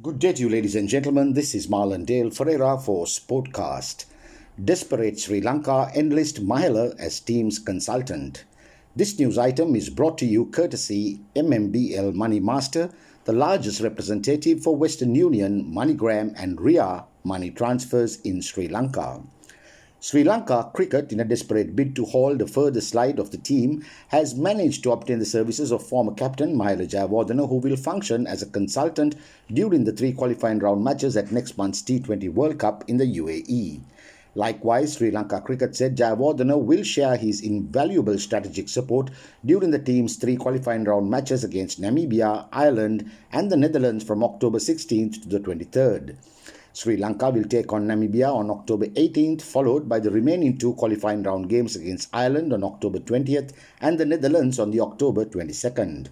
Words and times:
Good 0.00 0.20
day 0.20 0.32
to 0.32 0.42
you, 0.42 0.48
ladies 0.48 0.76
and 0.76 0.88
gentlemen. 0.88 1.32
This 1.32 1.56
is 1.56 1.66
Marlon 1.66 2.06
Dale 2.06 2.30
Ferreira 2.30 2.78
for 2.78 3.04
Sportcast. 3.04 4.04
Desperate 4.64 5.18
Sri 5.18 5.40
Lanka 5.40 5.90
enlist 5.92 6.46
Mahela 6.46 6.96
as 7.00 7.18
team's 7.18 7.58
consultant. 7.58 8.44
This 8.94 9.18
news 9.18 9.36
item 9.36 9.74
is 9.74 9.90
brought 9.90 10.16
to 10.18 10.24
you 10.24 10.46
courtesy 10.46 11.18
MMBL 11.34 12.14
Money 12.14 12.38
Master, 12.38 12.90
the 13.24 13.32
largest 13.32 13.80
representative 13.80 14.62
for 14.62 14.76
Western 14.76 15.16
Union, 15.16 15.64
MoneyGram, 15.64 16.32
and 16.36 16.60
RIA 16.60 17.04
money 17.24 17.50
transfers 17.50 18.20
in 18.20 18.40
Sri 18.40 18.68
Lanka. 18.68 19.20
Sri 20.00 20.22
Lanka 20.22 20.70
cricket, 20.74 21.10
in 21.10 21.18
a 21.18 21.24
desperate 21.24 21.74
bid 21.74 21.96
to 21.96 22.04
halt 22.04 22.38
the 22.38 22.46
further 22.46 22.80
slide 22.80 23.18
of 23.18 23.32
the 23.32 23.36
team, 23.36 23.84
has 24.08 24.32
managed 24.32 24.84
to 24.84 24.92
obtain 24.92 25.18
the 25.18 25.24
services 25.24 25.72
of 25.72 25.82
former 25.84 26.14
captain 26.14 26.54
Mahela 26.54 26.88
Jayawardene, 26.88 27.48
who 27.48 27.56
will 27.56 27.74
function 27.76 28.24
as 28.24 28.40
a 28.40 28.46
consultant 28.46 29.16
during 29.52 29.82
the 29.82 29.90
three 29.90 30.12
qualifying 30.12 30.60
round 30.60 30.84
matches 30.84 31.16
at 31.16 31.32
next 31.32 31.58
month's 31.58 31.82
T20 31.82 32.32
World 32.32 32.60
Cup 32.60 32.84
in 32.86 32.98
the 32.98 33.06
UAE. 33.06 33.80
Likewise, 34.36 34.96
Sri 34.96 35.10
Lanka 35.10 35.40
Cricket 35.40 35.74
said 35.74 35.96
Jayawardene 35.96 36.62
will 36.62 36.84
share 36.84 37.16
his 37.16 37.40
invaluable 37.40 38.18
strategic 38.18 38.68
support 38.68 39.10
during 39.44 39.72
the 39.72 39.80
team's 39.80 40.14
three 40.14 40.36
qualifying 40.36 40.84
round 40.84 41.10
matches 41.10 41.42
against 41.42 41.80
Namibia, 41.80 42.46
Ireland, 42.52 43.10
and 43.32 43.50
the 43.50 43.56
Netherlands 43.56 44.04
from 44.04 44.22
October 44.22 44.58
16th 44.58 45.22
to 45.22 45.28
the 45.28 45.40
23rd. 45.40 46.14
Sri 46.78 46.96
Lanka 46.96 47.30
will 47.30 47.42
take 47.42 47.72
on 47.72 47.88
Namibia 47.88 48.32
on 48.32 48.52
October 48.52 48.86
18th, 48.86 49.42
followed 49.42 49.88
by 49.88 49.98
the 49.98 50.12
remaining 50.12 50.56
two 50.56 50.74
qualifying 50.74 51.24
round 51.24 51.48
games 51.48 51.74
against 51.74 52.08
Ireland 52.12 52.52
on 52.52 52.62
October 52.62 53.00
20th 53.00 53.52
and 53.80 53.98
the 53.98 54.04
Netherlands 54.04 54.60
on 54.60 54.70
the 54.70 54.80
October 54.80 55.24
22nd. 55.24 56.06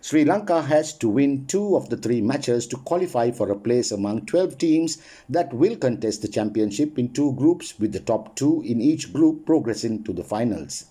Sri 0.00 0.24
Lanka 0.24 0.62
has 0.62 0.94
to 0.94 1.10
win 1.10 1.44
two 1.44 1.76
of 1.76 1.90
the 1.90 1.98
three 1.98 2.22
matches 2.22 2.66
to 2.68 2.78
qualify 2.78 3.30
for 3.30 3.50
a 3.50 3.58
place 3.58 3.92
among 3.92 4.24
12 4.24 4.56
teams 4.56 4.96
that 5.28 5.52
will 5.52 5.76
contest 5.76 6.22
the 6.22 6.28
championship 6.28 6.98
in 6.98 7.12
two 7.12 7.34
groups, 7.34 7.78
with 7.78 7.92
the 7.92 8.00
top 8.00 8.34
two 8.36 8.62
in 8.64 8.80
each 8.80 9.12
group 9.12 9.44
progressing 9.44 10.02
to 10.04 10.14
the 10.14 10.24
finals. 10.24 10.86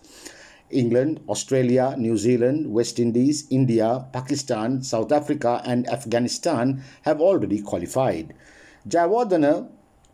England, 0.69 1.19
Australia, 1.28 1.95
New 1.97 2.16
Zealand, 2.16 2.72
West 2.72 3.00
Indies, 3.00 3.47
India, 3.50 4.05
Pakistan, 4.13 4.83
South 4.83 5.11
Africa, 5.11 5.63
and 5.66 5.89
Afghanistan 5.89 6.83
have 7.02 7.19
already 7.19 7.59
qualified. 7.59 8.35
Jayawardene, 8.88 9.67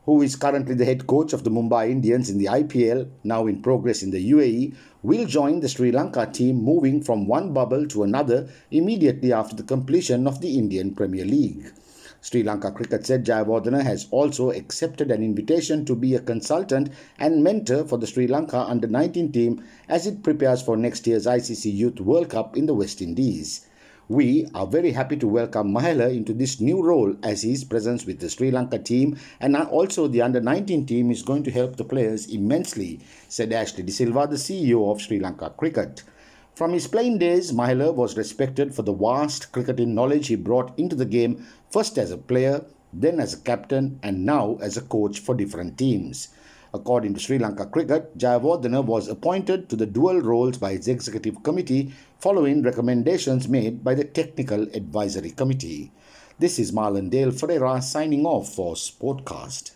who 0.05 0.21
is 0.21 0.37
currently 0.37 0.75
the 0.75 0.85
head 0.85 1.05
coach 1.05 1.33
of 1.33 1.43
the 1.43 1.49
Mumbai 1.49 1.89
Indians 1.89 2.29
in 2.29 2.37
the 2.37 2.45
IPL, 2.45 3.09
now 3.21 3.45
in 3.45 3.61
progress 3.61 4.01
in 4.01 4.11
the 4.11 4.31
UAE, 4.31 4.73
will 5.03 5.25
join 5.25 5.59
the 5.59 5.67
Sri 5.67 5.91
Lanka 5.91 6.25
team 6.25 6.55
moving 6.55 7.03
from 7.03 7.27
one 7.27 7.51
bubble 7.51 7.85
to 7.87 8.03
another 8.03 8.47
immediately 8.71 9.33
after 9.33 9.57
the 9.57 9.63
completion 9.63 10.25
of 10.25 10.39
the 10.39 10.57
Indian 10.57 10.95
Premier 10.95 11.25
League. 11.25 11.69
Sri 12.21 12.43
Lanka 12.43 12.71
Cricket 12.71 13.05
said 13.05 13.25
Jayawardene 13.25 13.83
has 13.83 14.07
also 14.09 14.51
accepted 14.51 15.11
an 15.11 15.21
invitation 15.21 15.83
to 15.83 15.93
be 15.93 16.15
a 16.15 16.21
consultant 16.21 16.91
and 17.19 17.43
mentor 17.43 17.83
for 17.83 17.97
the 17.97 18.07
Sri 18.07 18.25
Lanka 18.25 18.59
under 18.59 18.87
19 18.87 19.33
team 19.33 19.61
as 19.89 20.07
it 20.07 20.23
prepares 20.23 20.61
for 20.61 20.77
next 20.77 21.05
year's 21.05 21.25
ICC 21.25 21.75
Youth 21.75 21.99
World 21.99 22.29
Cup 22.29 22.55
in 22.55 22.67
the 22.67 22.73
West 22.73 23.01
Indies. 23.01 23.65
We 24.11 24.45
are 24.53 24.67
very 24.67 24.91
happy 24.91 25.15
to 25.15 25.25
welcome 25.25 25.73
Mahela 25.73 26.13
into 26.13 26.33
this 26.33 26.59
new 26.59 26.83
role 26.83 27.15
as 27.23 27.43
his 27.43 27.63
presence 27.63 28.05
with 28.05 28.19
the 28.19 28.29
Sri 28.29 28.51
Lanka 28.51 28.77
team 28.77 29.17
and 29.39 29.55
also 29.55 30.09
the 30.09 30.21
under 30.21 30.41
19 30.41 30.85
team 30.85 31.11
is 31.11 31.23
going 31.23 31.43
to 31.43 31.49
help 31.49 31.77
the 31.77 31.85
players 31.85 32.25
immensely, 32.25 32.99
said 33.29 33.53
Ashley 33.53 33.83
De 33.83 33.91
Silva, 33.93 34.27
the 34.29 34.35
CEO 34.35 34.91
of 34.91 35.01
Sri 35.01 35.17
Lanka 35.17 35.51
Cricket. 35.51 36.03
From 36.55 36.73
his 36.73 36.87
playing 36.87 37.19
days, 37.19 37.53
Mahela 37.53 37.95
was 37.95 38.17
respected 38.17 38.75
for 38.75 38.81
the 38.81 38.91
vast 38.91 39.53
cricketing 39.53 39.95
knowledge 39.95 40.27
he 40.27 40.35
brought 40.35 40.77
into 40.77 40.97
the 40.97 41.05
game, 41.05 41.47
first 41.69 41.97
as 41.97 42.11
a 42.11 42.17
player, 42.17 42.65
then 42.91 43.17
as 43.17 43.33
a 43.33 43.39
captain, 43.39 43.97
and 44.03 44.25
now 44.25 44.57
as 44.61 44.75
a 44.75 44.81
coach 44.81 45.21
for 45.21 45.35
different 45.35 45.77
teams. 45.77 46.27
According 46.73 47.15
to 47.15 47.19
Sri 47.19 47.37
Lanka 47.37 47.65
Cricket, 47.65 48.17
Jayawardene 48.17 48.85
was 48.85 49.09
appointed 49.09 49.67
to 49.69 49.75
the 49.75 49.85
dual 49.85 50.21
roles 50.21 50.57
by 50.57 50.71
its 50.71 50.87
executive 50.87 51.43
committee 51.43 51.91
following 52.17 52.63
recommendations 52.63 53.49
made 53.49 53.83
by 53.83 53.93
the 53.93 54.05
Technical 54.05 54.63
Advisory 54.73 55.31
Committee. 55.31 55.91
This 56.39 56.59
is 56.59 56.71
Marlon 56.71 57.09
Dale 57.09 57.31
Ferreira 57.31 57.81
signing 57.81 58.25
off 58.25 58.55
for 58.55 58.75
Sportcast. 58.75 59.71